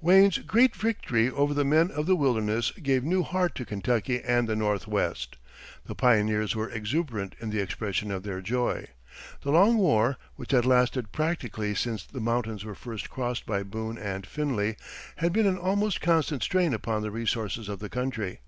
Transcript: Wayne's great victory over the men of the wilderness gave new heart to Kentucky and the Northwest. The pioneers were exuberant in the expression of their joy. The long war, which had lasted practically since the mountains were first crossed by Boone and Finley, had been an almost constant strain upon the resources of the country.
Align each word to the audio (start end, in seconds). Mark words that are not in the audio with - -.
Wayne's 0.00 0.38
great 0.38 0.76
victory 0.76 1.28
over 1.28 1.52
the 1.54 1.64
men 1.64 1.90
of 1.90 2.06
the 2.06 2.14
wilderness 2.14 2.70
gave 2.80 3.02
new 3.02 3.24
heart 3.24 3.56
to 3.56 3.64
Kentucky 3.64 4.22
and 4.22 4.48
the 4.48 4.54
Northwest. 4.54 5.38
The 5.86 5.96
pioneers 5.96 6.54
were 6.54 6.70
exuberant 6.70 7.34
in 7.40 7.50
the 7.50 7.58
expression 7.58 8.12
of 8.12 8.22
their 8.22 8.40
joy. 8.40 8.86
The 9.40 9.50
long 9.50 9.76
war, 9.78 10.18
which 10.36 10.52
had 10.52 10.64
lasted 10.66 11.10
practically 11.10 11.74
since 11.74 12.04
the 12.04 12.20
mountains 12.20 12.64
were 12.64 12.76
first 12.76 13.10
crossed 13.10 13.44
by 13.44 13.64
Boone 13.64 13.98
and 13.98 14.24
Finley, 14.24 14.76
had 15.16 15.32
been 15.32 15.48
an 15.48 15.58
almost 15.58 16.00
constant 16.00 16.44
strain 16.44 16.72
upon 16.74 17.02
the 17.02 17.10
resources 17.10 17.68
of 17.68 17.80
the 17.80 17.88
country. 17.90 18.38